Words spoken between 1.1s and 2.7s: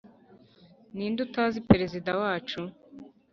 utazi perezida wacu